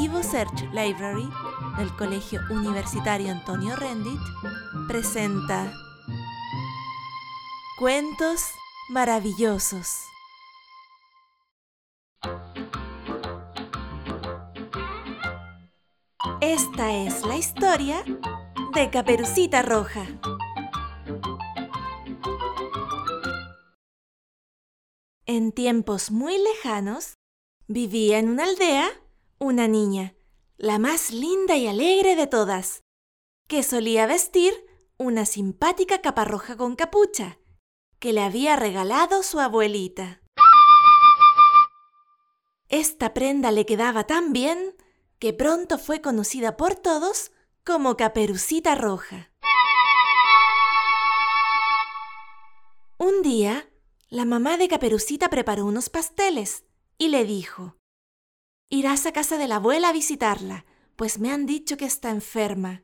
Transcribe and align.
Evo 0.00 0.22
Search 0.22 0.62
Library 0.72 1.28
del 1.76 1.92
Colegio 1.96 2.40
Universitario 2.50 3.32
Antonio 3.32 3.74
Rendit 3.74 4.20
presenta 4.86 5.72
Cuentos 7.80 8.42
maravillosos. 8.90 9.96
Esta 16.40 16.92
es 16.92 17.26
la 17.26 17.36
historia 17.36 18.04
de 18.74 18.90
Caperucita 18.90 19.62
Roja. 19.62 20.06
En 25.26 25.50
tiempos 25.50 26.12
muy 26.12 26.38
lejanos, 26.38 27.14
vivía 27.66 28.20
en 28.20 28.28
una 28.28 28.44
aldea 28.44 28.88
una 29.38 29.68
niña, 29.68 30.14
la 30.56 30.78
más 30.78 31.10
linda 31.10 31.56
y 31.56 31.66
alegre 31.66 32.16
de 32.16 32.26
todas, 32.26 32.82
que 33.46 33.62
solía 33.62 34.06
vestir 34.06 34.52
una 34.96 35.26
simpática 35.26 36.00
capa 36.00 36.24
roja 36.24 36.56
con 36.56 36.74
capucha 36.74 37.38
que 37.98 38.12
le 38.12 38.22
había 38.22 38.56
regalado 38.56 39.22
su 39.22 39.40
abuelita. 39.40 40.20
Esta 42.68 43.14
prenda 43.14 43.50
le 43.50 43.64
quedaba 43.64 44.04
tan 44.04 44.32
bien 44.32 44.76
que 45.18 45.32
pronto 45.32 45.78
fue 45.78 46.00
conocida 46.00 46.56
por 46.56 46.74
todos 46.74 47.32
como 47.64 47.96
Caperucita 47.96 48.74
Roja. 48.74 49.32
Un 52.98 53.22
día, 53.22 53.68
la 54.08 54.24
mamá 54.24 54.58
de 54.58 54.68
Caperucita 54.68 55.28
preparó 55.30 55.64
unos 55.66 55.88
pasteles 55.88 56.64
y 56.98 57.08
le 57.08 57.24
dijo, 57.24 57.77
Irás 58.70 59.06
a 59.06 59.12
casa 59.12 59.38
de 59.38 59.48
la 59.48 59.56
abuela 59.56 59.88
a 59.88 59.92
visitarla, 59.92 60.66
pues 60.94 61.18
me 61.18 61.32
han 61.32 61.46
dicho 61.46 61.78
que 61.78 61.86
está 61.86 62.10
enferma. 62.10 62.82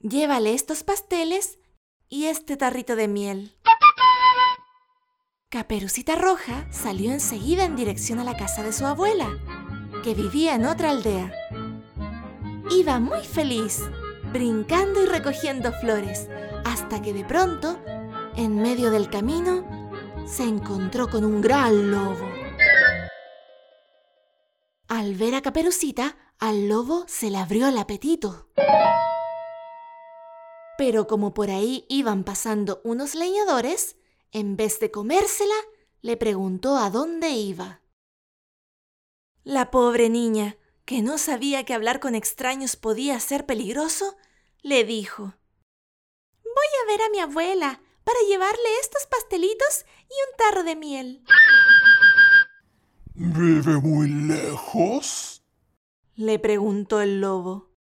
Llévale 0.00 0.54
estos 0.54 0.82
pasteles 0.82 1.60
y 2.08 2.24
este 2.24 2.56
tarrito 2.56 2.96
de 2.96 3.06
miel. 3.06 3.56
Caperucita 5.50 6.16
Roja 6.16 6.66
salió 6.72 7.12
enseguida 7.12 7.64
en 7.64 7.76
dirección 7.76 8.18
a 8.18 8.24
la 8.24 8.36
casa 8.36 8.64
de 8.64 8.72
su 8.72 8.86
abuela, 8.86 9.28
que 10.02 10.14
vivía 10.14 10.56
en 10.56 10.66
otra 10.66 10.90
aldea. 10.90 11.32
Iba 12.72 12.98
muy 12.98 13.24
feliz, 13.24 13.82
brincando 14.32 15.00
y 15.00 15.06
recogiendo 15.06 15.72
flores, 15.74 16.28
hasta 16.64 17.00
que 17.02 17.12
de 17.12 17.24
pronto, 17.24 17.78
en 18.34 18.60
medio 18.60 18.90
del 18.90 19.08
camino, 19.08 19.64
se 20.26 20.42
encontró 20.42 21.08
con 21.08 21.24
un 21.24 21.40
gran 21.40 21.92
lobo. 21.92 22.33
Al 24.96 25.16
ver 25.16 25.34
a 25.34 25.42
Caperucita, 25.42 26.16
al 26.38 26.68
lobo 26.68 27.04
se 27.08 27.28
le 27.28 27.38
abrió 27.38 27.66
el 27.66 27.78
apetito. 27.78 28.48
Pero 30.78 31.08
como 31.08 31.34
por 31.34 31.50
ahí 31.50 31.84
iban 31.88 32.22
pasando 32.22 32.80
unos 32.84 33.16
leñadores, 33.16 33.96
en 34.30 34.54
vez 34.54 34.78
de 34.78 34.92
comérsela, 34.92 35.56
le 36.00 36.16
preguntó 36.16 36.76
a 36.76 36.90
dónde 36.90 37.30
iba. 37.30 37.82
La 39.42 39.72
pobre 39.72 40.08
niña, 40.10 40.58
que 40.84 41.02
no 41.02 41.18
sabía 41.18 41.64
que 41.64 41.74
hablar 41.74 41.98
con 41.98 42.14
extraños 42.14 42.76
podía 42.76 43.18
ser 43.18 43.46
peligroso, 43.46 44.16
le 44.62 44.84
dijo, 44.84 45.34
Voy 46.44 46.70
a 46.84 46.86
ver 46.86 47.02
a 47.02 47.10
mi 47.10 47.18
abuela 47.18 47.82
para 48.04 48.20
llevarle 48.28 48.78
estos 48.80 49.06
pastelitos 49.06 49.86
y 50.02 50.14
un 50.30 50.36
tarro 50.36 50.62
de 50.62 50.76
miel. 50.76 51.24
¿Vive 53.14 53.80
muy 53.80 54.08
lejos? 54.08 55.42
le 56.16 56.38
preguntó 56.38 57.00
el 57.00 57.20
lobo. 57.20 57.72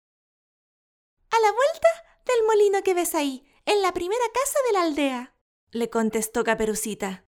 A 1.32 1.40
la 1.40 1.52
vuelta 1.52 1.88
del 2.26 2.46
molino 2.48 2.84
que 2.84 2.94
ves 2.94 3.16
ahí, 3.16 3.46
en 3.66 3.82
la 3.82 3.94
primera 3.94 4.24
casa 4.34 4.60
de 4.68 4.74
la 4.74 4.82
aldea, 4.84 5.36
le 5.72 5.90
contestó 5.90 6.44
Caperucita. 6.44 7.26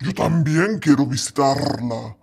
Yo 0.00 0.12
también 0.14 0.78
quiero 0.80 1.06
visitarla. 1.06 2.16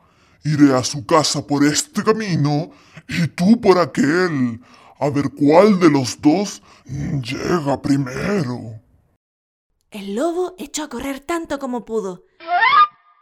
Iré 0.44 0.74
a 0.74 0.84
su 0.84 1.06
casa 1.06 1.46
por 1.46 1.66
este 1.66 2.04
camino 2.04 2.72
y 3.08 3.28
tú 3.28 3.59
por 3.59 3.78
aquel, 3.78 4.62
a 5.00 5.09
ver 5.09 5.30
cuál 5.38 5.80
de 5.80 5.90
los 5.90 6.22
dos 6.22 6.62
llega 6.86 7.82
primero. 7.82 8.82
El 9.92 10.16
lobo 10.16 10.56
echó 10.58 10.84
a 10.84 10.90
correr 10.90 11.20
tanto 11.20 11.59
como 11.59 11.84
pudo, 11.84 12.26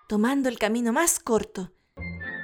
tomando 0.08 0.48
el 0.50 0.58
camino 0.58 0.94
más 0.94 1.20
corto, 1.20 1.72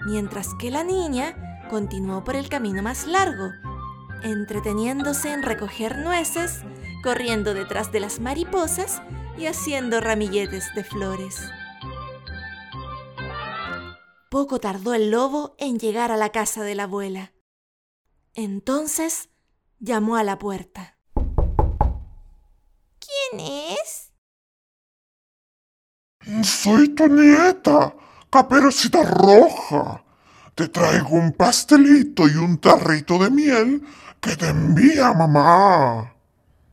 mientras 0.06 0.50
que 0.60 0.70
la 0.70 0.84
niña 0.84 1.68
continuó 1.70 2.24
por 2.24 2.36
el 2.36 2.50
camino 2.50 2.84
más 2.84 3.08
largo, 3.08 3.50
entreteniéndose 4.22 5.32
en 5.32 5.44
recoger 5.44 5.98
nueces, 5.98 6.62
corriendo 7.04 7.54
detrás 7.54 7.92
de 7.92 8.00
las 8.00 8.20
mariposas 8.20 9.02
y 9.38 9.48
haciendo 9.48 10.02
ramilletes 10.02 10.74
de 10.76 10.84
flores. 10.84 11.42
Poco 14.30 14.60
tardó 14.60 14.94
el 14.94 15.12
lobo 15.12 15.56
en 15.58 15.78
llegar 15.80 16.12
a 16.12 16.18
la 16.18 16.32
casa 16.32 16.64
de 16.64 16.76
la 16.76 16.84
abuela. 16.84 17.34
Entonces 18.34 19.30
llamó 19.80 20.16
a 20.16 20.24
la 20.24 20.40
puerta. 20.40 20.98
¿Quién 23.00 23.40
es? 23.40 24.13
Soy 26.44 26.90
tu 26.90 27.08
nieta, 27.08 27.96
Caperucita 28.30 29.04
Roja. 29.04 30.04
Te 30.56 30.70
traigo 30.70 31.10
un 31.10 31.34
pastelito 31.34 32.28
y 32.28 32.36
un 32.36 32.60
tarrito 32.60 33.18
de 33.18 33.30
miel 33.30 33.82
que 34.22 34.36
te 34.36 34.48
envía 34.48 35.14
mamá. 35.14 36.16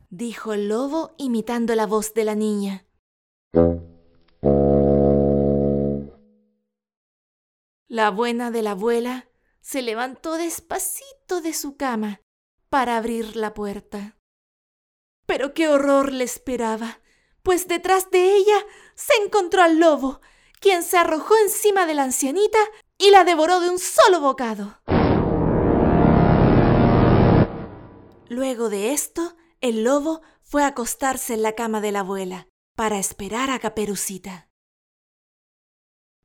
Dijo 0.09 0.53
el 0.53 0.69
lobo 0.69 1.15
imitando 1.17 1.75
la 1.75 1.85
voz 1.85 2.13
de 2.13 2.25
la 2.25 2.35
niña. 2.35 2.85
La 7.87 8.09
buena 8.09 8.51
de 8.51 8.61
la 8.61 8.71
abuela 8.71 9.27
se 9.59 9.81
levantó 9.81 10.35
despacito 10.35 11.41
de 11.41 11.53
su 11.53 11.75
cama 11.75 12.21
para 12.69 12.95
abrir 12.95 13.35
la 13.35 13.53
puerta. 13.53 14.17
Pero 15.25 15.53
qué 15.53 15.67
horror 15.67 16.13
le 16.13 16.23
esperaba, 16.23 16.99
pues 17.43 17.67
detrás 17.67 18.09
de 18.11 18.35
ella 18.35 18.65
se 19.01 19.23
encontró 19.23 19.63
al 19.63 19.79
lobo, 19.79 20.21
quien 20.59 20.83
se 20.83 20.97
arrojó 20.97 21.35
encima 21.37 21.85
de 21.85 21.95
la 21.95 22.03
ancianita 22.03 22.59
y 22.97 23.09
la 23.09 23.23
devoró 23.23 23.59
de 23.59 23.69
un 23.69 23.79
solo 23.79 24.21
bocado. 24.21 24.79
Luego 28.29 28.69
de 28.69 28.93
esto, 28.93 29.35
el 29.59 29.83
lobo 29.83 30.21
fue 30.43 30.63
a 30.63 30.67
acostarse 30.67 31.33
en 31.33 31.41
la 31.41 31.53
cama 31.53 31.81
de 31.81 31.91
la 31.91 32.01
abuela 32.01 32.47
para 32.75 32.99
esperar 32.99 33.49
a 33.49 33.59
Caperucita. 33.59 34.49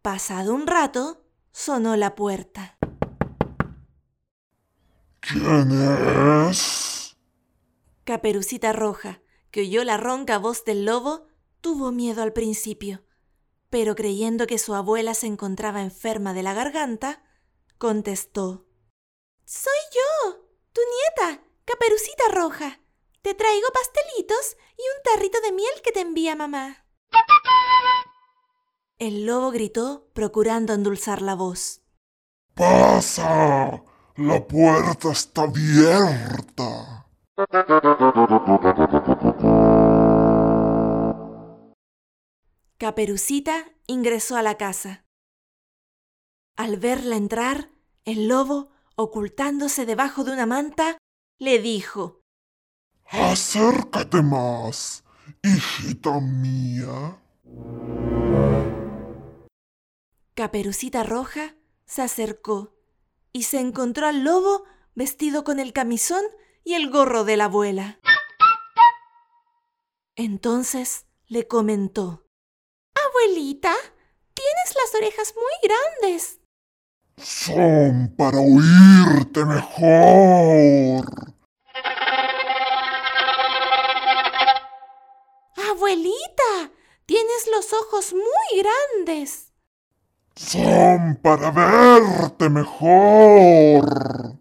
Pasado 0.03 0.55
un 0.55 0.67
rato, 0.67 1.25
sonó 1.53 1.97
la 1.97 2.15
puerta. 2.15 2.79
¿Quién 5.21 6.49
es? 6.49 7.17
Caperucita 8.05 8.73
Roja, 8.73 9.21
que 9.51 9.63
oyó 9.63 9.83
la 9.83 9.97
ronca 9.97 10.39
voz 10.39 10.65
del 10.65 10.85
lobo, 10.85 11.27
tuvo 11.67 11.91
miedo 11.91 12.23
al 12.23 12.33
principio, 12.33 13.03
pero 13.71 13.97
creyendo 13.97 14.47
que 14.47 14.57
su 14.57 14.73
abuela 14.77 15.15
se 15.15 15.27
encontraba 15.27 15.83
enferma 15.83 16.33
de 16.33 16.45
la 16.45 16.55
garganta, 16.55 17.25
contestó. 17.77 18.69
Soy 19.45 19.75
yo, 19.93 20.47
tu 20.73 20.81
nieta, 20.95 21.43
Caperucita 21.65 22.29
Roja. 22.31 22.79
Te 23.21 23.35
traigo 23.35 23.67
pastelitos 23.75 24.57
y 24.79 24.83
un 24.83 25.03
tarrito 25.03 25.41
de 25.41 25.51
miel 25.51 25.73
que 25.83 25.91
te 25.91 26.03
envía 26.03 26.37
mamá. 26.37 26.87
El 29.01 29.27
lobo 29.27 29.51
gritó, 29.51 30.09
procurando 30.15 30.73
endulzar 30.73 31.21
la 31.21 31.35
voz. 31.35 31.83
Pasa. 32.55 33.83
La 34.15 34.47
puerta 34.47 35.11
está 35.11 35.43
abierta. 35.43 37.09
Caperucita 42.79 43.73
ingresó 43.87 44.37
a 44.37 44.43
la 44.43 44.59
casa. 44.59 45.07
Al 46.57 46.77
verla 46.77 47.17
entrar, 47.17 47.71
el 48.05 48.29
lobo, 48.29 48.71
ocultándose 48.97 49.87
debajo 49.87 50.25
de 50.25 50.33
una 50.33 50.45
manta, 50.45 50.99
le 51.39 51.59
dijo, 51.59 52.21
Acércate 53.07 54.21
más, 54.21 55.05
hijita 55.43 56.21
mía. 56.21 57.19
Caperucita 60.35 61.03
Roja 61.03 61.57
se 61.87 62.03
acercó 62.03 62.75
y 63.33 63.45
se 63.45 63.61
encontró 63.61 64.07
al 64.07 64.23
lobo 64.23 64.65
vestido 64.95 65.45
con 65.45 65.61
el 65.61 65.73
camisón 65.73 66.23
y 66.63 66.75
el 66.75 66.91
gorro 66.91 67.25
de 67.25 67.39
la 67.39 67.47
abuela. 67.47 68.01
Entonces 70.15 71.07
le 71.27 71.49
comentó, 71.49 72.26
Abuelita, 73.27 73.75
tienes 74.35 74.77
las 74.77 74.95
orejas 74.95 75.35
muy 75.35 75.69
grandes. 75.69 76.39
Son 77.17 78.15
para 78.17 78.39
oírte 78.39 79.45
mejor. 79.45 81.35
Abuelita, 85.71 86.71
tienes 87.05 87.49
los 87.53 87.73
ojos 87.73 88.13
muy 88.13 88.63
grandes. 88.63 89.53
Son 90.37 91.19
para 91.21 91.51
verte 91.51 92.49
mejor. 92.49 94.39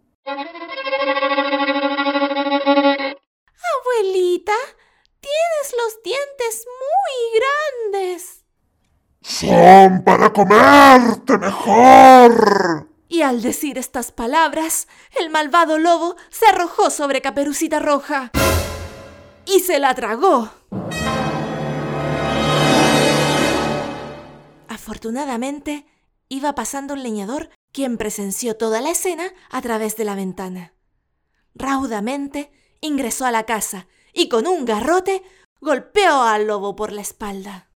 Para 9.65 10.31
comerte 10.31 11.39
mejor. 11.39 12.87
Y 13.07 13.23
al 13.23 13.41
decir 13.41 13.79
estas 13.79 14.11
palabras, 14.11 14.87
el 15.19 15.31
malvado 15.31 15.79
lobo 15.79 16.15
se 16.29 16.45
arrojó 16.45 16.91
sobre 16.91 17.19
Caperucita 17.19 17.79
Roja 17.79 18.29
y 19.47 19.61
se 19.61 19.79
la 19.79 19.95
tragó. 19.95 20.51
Afortunadamente, 24.67 25.87
iba 26.29 26.53
pasando 26.53 26.93
un 26.93 27.01
leñador 27.01 27.49
quien 27.71 27.97
presenció 27.97 28.57
toda 28.57 28.81
la 28.81 28.91
escena 28.91 29.33
a 29.49 29.63
través 29.63 29.97
de 29.97 30.05
la 30.05 30.13
ventana. 30.13 30.73
Raudamente 31.55 32.51
ingresó 32.81 33.25
a 33.25 33.31
la 33.31 33.47
casa 33.47 33.87
y 34.13 34.29
con 34.29 34.45
un 34.45 34.63
garrote 34.63 35.23
golpeó 35.59 36.21
al 36.21 36.45
lobo 36.45 36.75
por 36.75 36.91
la 36.91 37.01
espalda. 37.01 37.71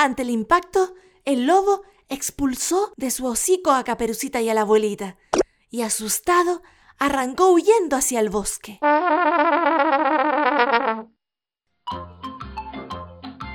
Ante 0.00 0.22
el 0.22 0.30
impacto, 0.30 0.94
el 1.24 1.48
lobo 1.48 1.82
expulsó 2.08 2.92
de 2.96 3.10
su 3.10 3.26
hocico 3.26 3.72
a 3.72 3.82
Caperucita 3.82 4.40
y 4.40 4.48
a 4.48 4.54
la 4.54 4.60
abuelita, 4.60 5.16
y 5.70 5.82
asustado 5.82 6.62
arrancó 7.00 7.50
huyendo 7.50 7.96
hacia 7.96 8.20
el 8.20 8.30
bosque. 8.30 8.78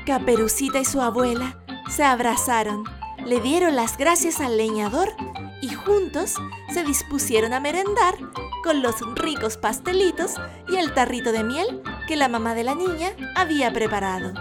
Caperucita 0.05 0.79
y 0.79 0.85
su 0.85 0.99
abuela 0.99 1.63
se 1.89 2.03
abrazaron, 2.03 2.83
le 3.25 3.39
dieron 3.39 3.77
las 3.77 3.97
gracias 3.97 4.41
al 4.41 4.57
leñador 4.57 5.15
y 5.61 5.69
juntos 5.69 6.35
se 6.73 6.83
dispusieron 6.83 7.53
a 7.53 7.61
merendar 7.61 8.15
con 8.65 8.81
los 8.81 8.99
ricos 9.15 9.55
pastelitos 9.55 10.33
y 10.67 10.75
el 10.75 10.93
tarrito 10.93 11.31
de 11.31 11.45
miel 11.45 11.81
que 12.05 12.17
la 12.17 12.27
mamá 12.27 12.53
de 12.53 12.65
la 12.65 12.75
niña 12.75 13.13
había 13.33 13.71
preparado. 13.71 14.33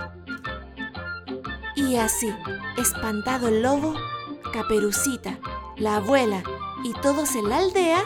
Y 1.74 1.96
así, 1.96 2.32
espantado 2.76 3.48
el 3.48 3.62
lobo, 3.62 3.94
Caperucita, 4.52 5.38
la 5.76 5.96
abuela 5.96 6.42
y 6.84 6.92
todos 6.94 7.34
en 7.34 7.48
la 7.48 7.58
aldea 7.58 8.02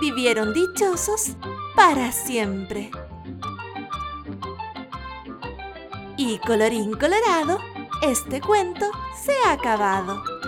vivieron 0.00 0.54
dichosos 0.54 1.36
para 1.76 2.12
siempre. 2.12 2.90
Y 6.16 6.38
colorín 6.38 6.94
colorado, 6.94 7.58
este 8.02 8.40
cuento 8.40 8.90
se 9.22 9.32
ha 9.46 9.52
acabado. 9.52 10.39